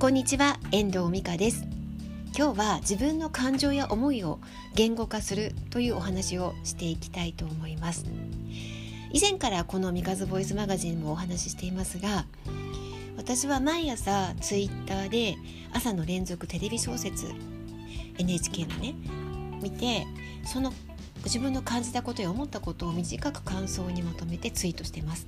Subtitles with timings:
[0.00, 1.66] こんにちは遠藤美香です。
[2.34, 4.40] 今日は自分の感情や思いを
[4.74, 8.06] 言語化するというお話をしていきたいと思います。
[9.12, 12.24] 以前からこの三日ボイスマガジンもお話ししていますが
[13.18, 15.36] 私は毎朝ツイッターで
[15.74, 17.26] 朝の連続テレビ小説
[18.16, 18.94] NHK のね
[19.60, 20.06] 見て
[20.46, 20.72] その
[21.24, 25.26] 自分の感じたことや思ったことを短く感想にまとめてツイートしてます。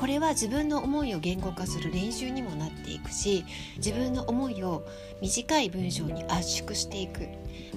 [0.00, 3.44] これは自分の思いを言語化する練習にもなっていくし
[3.76, 4.86] 自分の思いを
[5.20, 7.28] 短い文章に圧縮していく。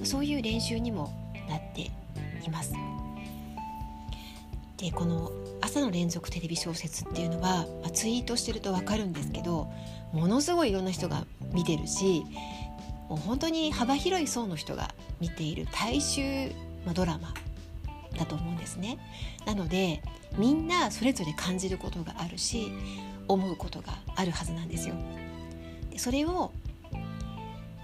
[0.03, 1.11] そういう練習にも
[1.49, 1.81] なって
[2.45, 2.73] います。
[4.77, 5.31] でこの
[5.61, 9.71] 朝の連続テレビ小説っていうのは、まあ、ツイートしてると分かるんですけど
[10.11, 12.25] ものすごいいろんな人が見てるし
[13.07, 16.49] もう本当に幅広い層の人が見ている大衆、
[16.85, 17.33] まあ、ドラマ
[18.17, 18.97] だと思うんですね。
[19.45, 20.01] なので
[20.37, 22.71] みんなそれぞれ感じることがあるし
[23.27, 24.95] 思うことがあるはずなんですよ。
[25.91, 26.51] でそれを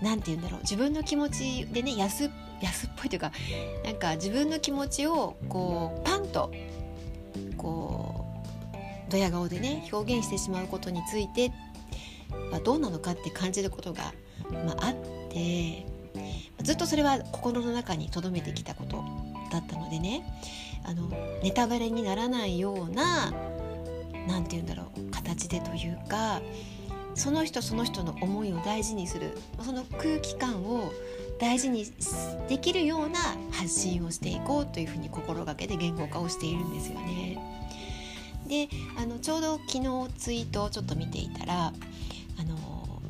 [0.01, 2.29] 何て言うんだろう自分の気持ちでね安っ
[2.97, 3.31] ぽいというか
[3.83, 6.51] なんか自分の気持ちをこうパンと
[7.57, 8.25] こ
[9.07, 11.51] うドヤ顔でね表現してしまうことについて
[12.51, 14.13] はどうなのかって感じることが、
[14.65, 14.95] まあ、あっ
[15.29, 15.85] て
[16.61, 19.03] ずっとそれは心の中に留めてきたこと
[19.49, 20.23] だったのでね
[20.85, 21.09] あの
[21.43, 23.33] ネタバレにならないような
[24.27, 26.41] 何て言うんだろう形でというか
[27.15, 30.91] その人その人の思いを大事にするその空気感を
[31.39, 31.85] 大事に
[32.47, 33.19] できるような
[33.51, 37.37] 発信をしていこうというふうに心がけて言語化をしているんですよね。
[38.47, 43.01] であのちょうど昨日ツイートをちょっと見ていたらあの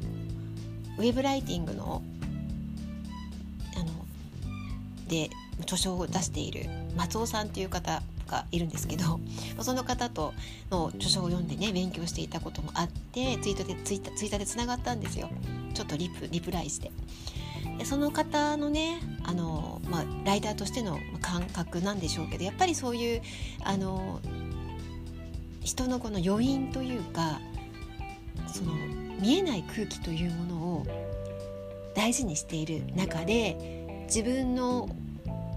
[0.97, 2.01] ウェブライティングの
[3.75, 3.85] あの
[5.07, 5.29] で
[5.61, 9.19] 著書を出している松尾さんっていう方がいるんですけど
[9.61, 10.33] その方と
[10.71, 15.29] の著書を読んでね勉強していたこともあってツイートでツイッターツイッターでつながったんですよ。
[15.73, 16.91] ちょっとリプリプライして。
[17.77, 23.21] でその方のねあの、まあ、ライターとしての感覚なんでしょうけどやっぱりそういう
[23.63, 24.19] あの
[25.61, 27.39] 人のこの余韻というか
[28.47, 28.73] その
[29.19, 30.85] 見えない空気というものを
[31.95, 34.89] 大事にしている中で自分の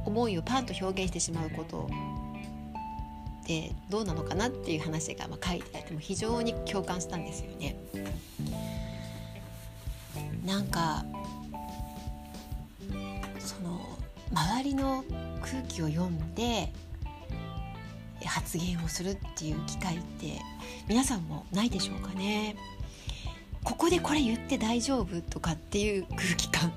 [0.04, 1.88] 思いをパンと表現してしまうこと
[3.42, 7.76] ってどうなのかなっていう話がまあ書いてあっても非常に共感したんですよね。
[10.44, 11.04] なんか
[13.38, 13.80] その
[14.32, 15.04] 周りの
[15.40, 16.72] 空気を読んで
[18.24, 20.40] 発言をするっていう機会って
[20.88, 22.56] 皆さんもないでしょうかね。
[23.64, 26.72] ここでこれ言って大丈夫とかっていう空気感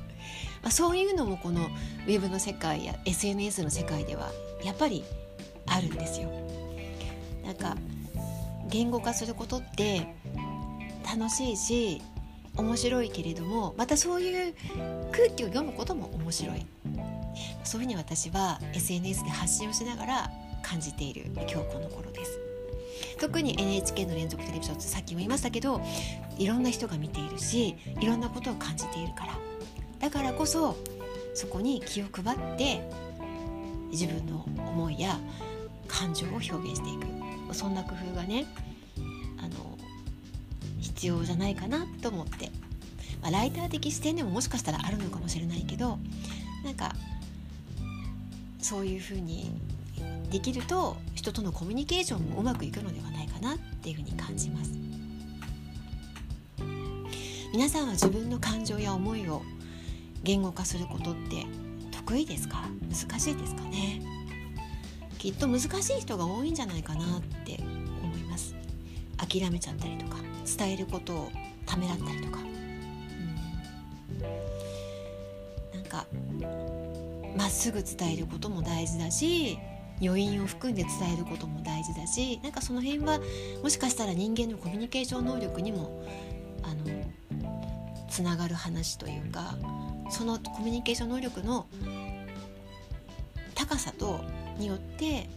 [0.65, 4.31] まあ、そういうのもこのウェブの世界や SNS の世界では
[4.63, 5.03] やっぱり
[5.67, 6.31] あるんですよ。
[7.45, 7.77] なんか
[8.67, 10.07] 言語化することって
[11.05, 12.01] 楽しいし
[12.57, 14.55] 面白いけれどもまたそういう
[15.11, 16.65] 空気を読むことも面白い
[17.63, 20.31] そういうふうに私は SNS で発信をしながら
[20.63, 22.39] 感じている今日この頃です
[23.19, 25.79] 特に NHK の連続テレビ小説さっきも言いましたけど
[26.39, 29.44] いろんな人が見ているしいろんなことを感じているから
[30.05, 30.77] だからこそ
[31.33, 32.87] そこに気を配って
[33.89, 35.17] 自分の思いや
[35.87, 37.07] 感情を表現していく。
[37.55, 38.45] そんな工夫がね
[39.39, 39.75] あの
[40.79, 42.51] 必要じゃないかなと思って、
[43.19, 45.97] まあ、ライター的視点でももしかしたらあるのかもしれないけど
[46.63, 46.93] なんか
[48.59, 49.49] そういうふうに
[50.29, 54.71] できると人とのコミュニケーションもうまくいくのではないかなっていうふうに感じます。
[57.51, 59.41] 皆さんは自分の感情や思いを
[60.25, 61.45] 言語化することって
[61.91, 62.67] 得意ですか？
[62.81, 64.01] 難しいですかね？
[65.17, 67.59] きっと難しい人が多いんじゃないかなって
[68.03, 68.55] 思います。
[69.17, 70.17] 諦めちゃったりとか
[70.57, 71.29] 伝えることを
[71.65, 72.43] ためらったりとか、う
[75.77, 76.05] ん、なんか
[77.37, 79.57] まっすぐ伝えることも大事だし
[80.01, 83.19] 余韻を含んで伝えることも大事だしなんかその辺は
[83.63, 86.05] もしかしたら人間のコミュニケーション能力にも
[86.63, 86.83] あの
[88.09, 89.57] つながる話というか
[90.09, 91.65] そのコミュニケーション能力の
[93.53, 94.21] 高さと
[94.57, 95.27] によって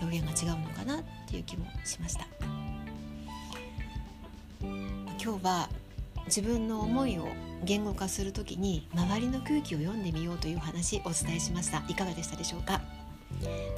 [0.00, 2.26] 表現が違うのかなっていう気もしました。
[4.60, 5.68] 今日は
[6.26, 7.28] 自分の思いを
[7.64, 11.82] 言語化するときに周りの空気を読んでみようという話お伝えしました。
[11.88, 12.82] いかがでしたでしょうか？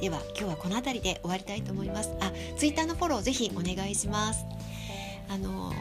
[0.01, 2.11] では今日はこの辺りで終わりたいと思います。
[2.19, 4.45] あ、ツイッターのフォローぜひお願いします。
[5.29, 5.73] あの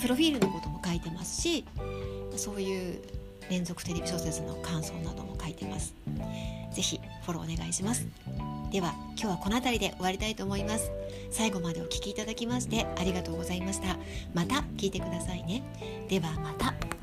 [0.00, 1.64] プロフィールのことも書いてますし
[2.36, 3.02] そういう
[3.50, 5.94] 連続テレビ小説の感想なども書いてます。
[6.72, 8.06] ぜひフォローお願いします。
[8.70, 10.90] では今日はこの辺りで終わりたいと思います。
[11.30, 13.96] 最後までお聴きいただきましてありがとうございました。
[14.34, 15.62] また聞いてくださいね。
[16.08, 16.97] ではまた。